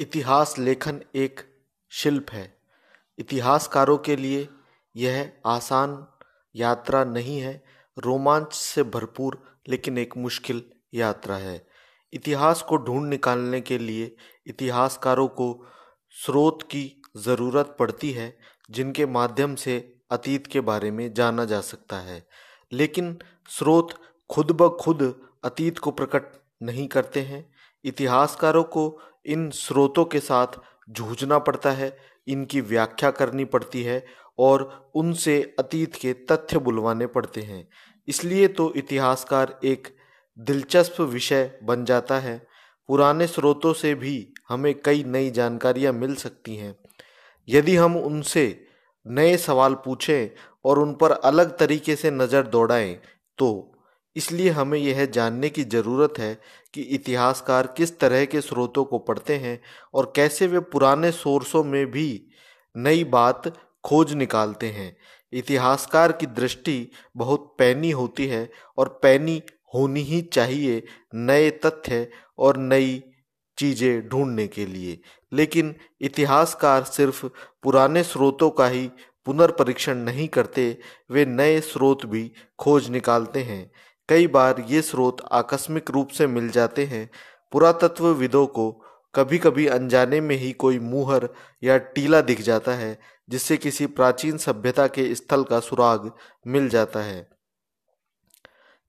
[0.00, 1.40] इतिहास लेखन एक
[1.90, 2.58] शिल्प है।
[3.18, 4.48] इतिहासकारों के लिए
[4.96, 6.06] यह आसान
[6.56, 7.64] यात्रा नहीं है।
[7.98, 10.62] रोमांच से भरपूर, लेकिन एक मुश्किल
[10.94, 11.66] यात्रा है।
[12.12, 14.16] इतिहास को ढूंढ निकालने के लिए
[14.46, 15.66] इतिहासकारों को
[16.10, 18.38] स्रोत की ज़रूरत पड़ती है,
[18.70, 22.28] जिनके माध्यम से अतीत के बारे में जाना जा सकता है।
[22.72, 23.18] लेकिन
[23.48, 23.94] स्रोत
[24.30, 26.22] खुद ब खुद अतीत को प्रकट
[26.62, 27.52] नहीं करते हैं।
[27.84, 30.58] इतिहासकारों को इन स्रोतों के साथ
[30.90, 34.04] जूझना पड़ता है, इनकी व्याख्या करनी पड़ती है
[34.38, 37.66] और उनसे अतीत के तथ्य बुलवाने पड़ते हैं।
[38.08, 39.88] इसलिए तो इतिहासकार एक
[40.38, 42.36] दिलचस्प विषय बन जाता है।
[42.88, 46.74] पुराने स्रोतों से भी हमें कई नई जानकारियाँ मिल सकती हैं।
[47.48, 48.44] यदि हम उनसे
[49.06, 50.30] नए सवाल पूछें
[50.64, 52.94] और उन पर अलग तरीके से नज़र दौड़ाएँ
[53.38, 53.71] तो
[54.16, 56.34] इसलिए हमें यह जानने की ज़रूरत है
[56.74, 59.60] कि इतिहासकार किस तरह के स्रोतों को पढ़ते हैं
[59.94, 62.26] और कैसे वे पुराने सोर्सों में भी
[62.74, 63.52] नई बात
[63.84, 64.96] खोज निकालते हैं।
[65.32, 69.40] इतिहासकार की दृष्टि बहुत पैनी होती है और पैनी
[69.74, 70.82] होनी ही चाहिए
[71.14, 72.06] नए तथ्य
[72.38, 73.02] और नई
[73.58, 74.98] चीज़ें ढूँढने के लिए।
[75.32, 77.24] लेकिन इतिहासकार सिर्फ़
[77.62, 78.90] पुराने स्रोतों का ही
[79.26, 80.78] पुनर्परीक्षण नहीं करते,
[81.10, 83.70] वे नए स्रोत भी खोज निकालते हैं।
[84.08, 87.10] कई बार ये स्रोत आकस्मिक रूप से मिल जाते हैं।
[87.52, 88.70] पुरातत्वविदों को
[89.14, 91.28] कभी कभी अनजाने में ही कोई मुहर
[91.64, 96.12] या टीला दिख जाता है, जिससे किसी प्राचीन सभ्यता के स्थल का सुराग
[96.46, 97.28] मिल जाता है।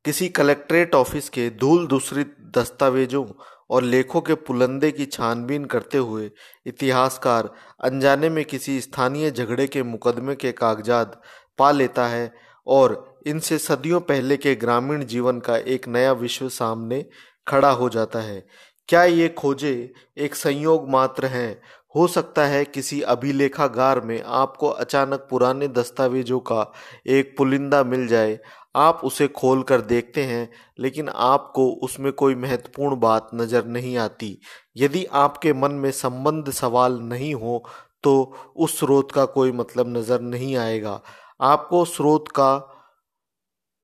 [0.05, 3.25] किसी कलेक्ट्रेट ऑफ़िस के धूल दूसरित दस्तावेजों
[3.69, 6.31] और लेखों के पुलंदे की छानबीन करते हुए
[6.65, 7.49] इतिहासकार
[7.83, 11.21] अनजाने में किसी स्थानीय झगड़े के मुकदमे के कागजात
[11.57, 12.33] पा लेता है
[12.67, 17.05] और इनसे सदियों पहले के ग्रामीण जीवन का एक नया विश्व सामने
[17.47, 18.45] खड़ा हो जाता है।
[18.89, 21.61] क्या ये खोजे एक संयोग मात्र हैं?
[21.95, 26.65] हो सकता है किसी अभिलेखागार में आपको अचानक पुराने दस्तावेजों का
[27.07, 28.37] एक पुलिंदा मिल जाए।
[28.75, 34.37] आप उसे खोल कर देखते हैं, लेकिन आपको उसमें कोई महत्वपूर्ण बात नज़र नहीं आती।
[34.77, 37.63] यदि आपके मन में संबंध सवाल नहीं हो
[38.03, 38.13] तो
[38.55, 40.99] उस स्रोत का कोई मतलब नज़र नहीं आएगा।
[41.41, 42.72] आपको स्रोत का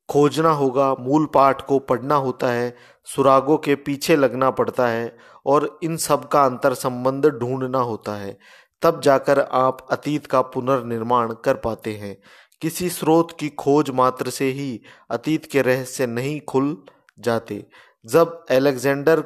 [0.09, 2.75] खोजना होगा, मूल पाठ को पढ़ना होता है,
[3.08, 8.38] सुरागों के पीछे लगना पड़ता है और इन सब का अंतर संबंध ढूंढना होता है।
[8.81, 12.16] तब जाकर आप अतीत का पुनर्निर्माण कर पाते हैं।
[12.62, 14.81] किसी स्रोत की खोज मात्र से ही
[15.12, 16.75] अतीत के रहस्य नहीं खुल
[17.19, 17.66] जाते।
[18.06, 19.24] जब एलेक्जेंडर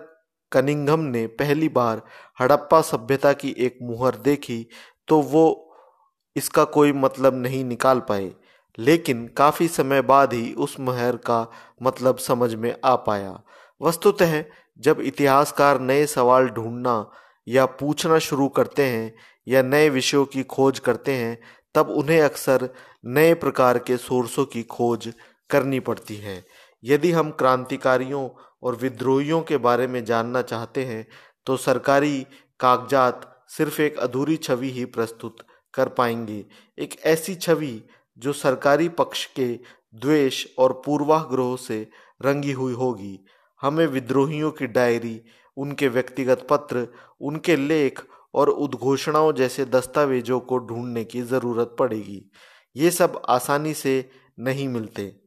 [0.52, 2.02] कनिंघम ने पहली बार
[2.40, 4.66] हड़प्पा सभ्यता की एक मुहर देखी
[5.08, 5.46] तो वो
[6.36, 8.32] इसका कोई मतलब नहीं निकाल पाए।
[8.78, 11.48] लेकिन काफ़ी समय बाद ही उस मुहर का
[11.84, 13.40] मतलब समझ में आ पाया।
[13.82, 14.44] वस्तुतः
[14.80, 17.12] जब इतिहासकार नए सवाल ढूंढना
[17.48, 19.14] या पूछना शुरू करते हैं
[19.48, 21.38] या नए विषयों की खोज करते हैं,
[21.76, 22.70] तब उन्हें अक्सर
[23.06, 25.14] नए प्रकार के सोर्सों की खोज
[25.50, 26.44] करनी पड़ती है।
[26.84, 28.30] यदि हम क्रांतिकारियों
[28.64, 31.06] और विद्रोहियों के बारे में जानना चाहते हैं
[31.48, 32.26] तो सरकारी
[32.60, 36.46] कागजात सिर्फ़ एक अधूरी छवि ही प्रस्तुत कर पाएँगे।
[36.78, 37.82] एक ऐसी छवि
[38.18, 39.60] जो सरकारी पक्ष के
[39.96, 41.88] द्वेष और पूर्वाग्रह से
[42.22, 43.26] रंगी हुई होगी।
[43.62, 45.22] हमें विद्रोहियों की डायरी,
[45.58, 46.88] उनके व्यक्तिगत पत्र,
[47.22, 48.04] उनके लेख
[48.34, 52.32] और उद्घोषणाओं जैसे दस्तावेजों को ढूँढने की ज़रूरत पड़ेगी।
[52.76, 54.10] ये सब आसानी से
[54.40, 55.20] नहीं मिलते।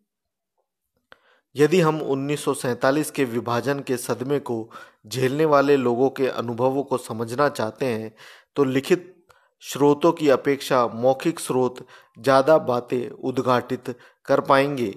[1.57, 4.71] यदि हम 1947 के विभाजन के सदमे को
[5.07, 8.15] झेलने वाले लोगों के अनुभवों को समझना चाहते हैं
[8.57, 9.16] तो लिखित
[9.62, 11.87] स्रोतों की अपेक्षा मौखिक स्रोत
[12.19, 13.94] ज़्यादा बातें उद्घाटित
[14.27, 14.94] कर पाएँगे।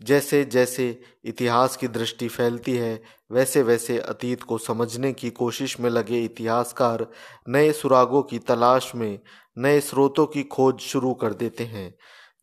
[0.00, 5.90] जैसे जैसे इतिहास की दृष्टि फैलती है, वैसे वैसे अतीत को समझने की कोशिश में
[5.90, 7.06] लगे इतिहासकार
[7.48, 9.18] नए सुरागों की तलाश में
[9.58, 11.94] नए स्रोतों की खोज शुरू कर देते हैं।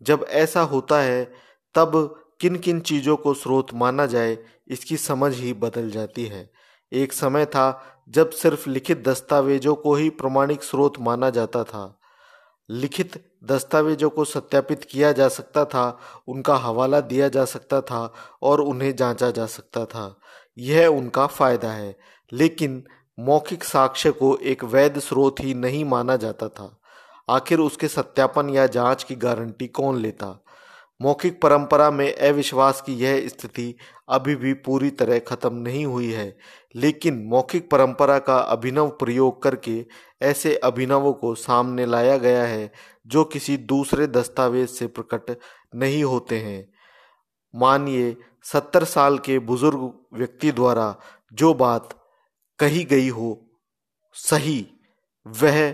[0.01, 1.23] जब ऐसा होता है,
[1.75, 6.50] तब किन किन चीज़ों को स्रोत माना जाए, इसकी समझ ही बदल जाती है।
[6.94, 11.99] एक समय था जब सिर्फ़ लिखित दस्तावेजों को ही प्रमाणिक स्रोत माना जाता था।
[12.70, 18.61] लिखित दस्तावेजों को सत्यापित किया जा सकता था, उनका हवाला दिया जा सकता था और
[18.61, 20.20] उन्हें जांचा जा सकता था।
[20.58, 21.97] यह उनका फ़ायदा है,
[22.34, 22.84] लेकिन
[23.20, 26.82] मौखिक साक्ष्य को एक वैध स्रोत ही नहीं माना जाता था।
[27.29, 30.43] आखिर उसके सत्यापन या जाँच की गारंटी कौन लेता?
[31.02, 33.76] मौखिक परंपरा में अविश्वास की यह स्थिति
[34.09, 36.38] अभी भी पूरी तरह खत्म नहीं हुई है।
[36.76, 39.86] लेकिन मौखिक परंपरा का अभिनव प्रयोग करके
[40.22, 42.72] ऐसे अभिनवों को सामने लाया गया है,
[43.08, 45.40] जो किसी दूसरे दस्तावेज़ से प्रकट
[45.76, 46.74] नहीं होते हैं।
[47.56, 50.96] मानिए, सत्तर साल के बुज़ुर्ग व्यक्ति द्वारा
[51.34, 52.06] जो बात
[52.59, 53.46] कही गई हो,
[54.14, 54.68] सही,
[55.28, 55.72] वह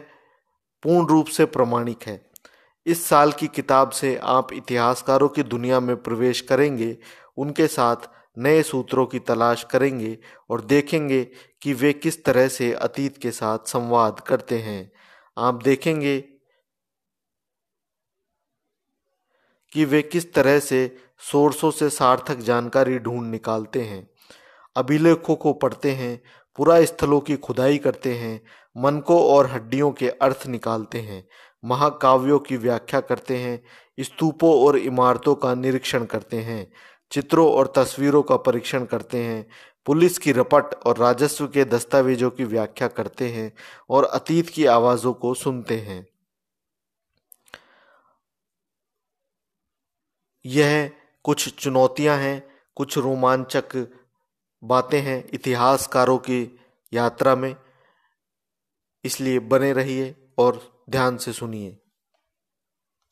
[0.83, 2.30] पूर्ण रूप से प्रमाणिक है।
[2.85, 6.97] इस साल की किताब से आप इतिहासकारों की दुनिया में प्रवेश करेंगे,
[7.37, 7.95] उनके साथ
[8.37, 10.17] नए सूत्रों की तलाश करेंगे
[10.49, 11.23] और देखेंगे
[11.61, 14.91] कि वे किस तरह से अतीत के साथ संवाद करते हैं।
[15.37, 16.19] आप देखेंगे
[19.71, 20.97] कि वे किस तरह से
[21.31, 24.09] सोर्सों से सार्थक जानकारी ढूंढ निकालते हैं।
[24.75, 26.21] अभिलेखों को पढ़ते हैं
[26.55, 28.41] पुरा स्थलों की खुदाई करते हैं
[28.77, 31.27] मनकों और हड्डियों के अर्थ निकालते हैं।
[31.65, 33.63] महाकाव्यों की व्याख्या करते हैं,
[33.99, 36.71] स्तूपों और इमारतों का निरीक्षण करते हैं,
[37.11, 39.47] चित्रों और तस्वीरों का परीक्षण करते हैं,
[39.85, 43.53] पुलिस की रपट और राजस्व के दस्तावेजों की व्याख्या करते हैं
[43.89, 46.07] और अतीत की आवाज़ों को सुनते हैं।
[50.45, 50.91] यह
[51.23, 52.43] कुछ चुनौतियाँ हैं,
[52.75, 53.87] कुछ रोमांचक
[54.63, 56.59] बातें हैं इतिहासकारों की
[56.93, 57.55] यात्रा में।
[59.05, 61.77] इसलिए बने रहिए और ध्यान से सुनिए।